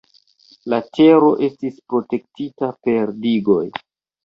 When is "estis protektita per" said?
1.49-3.15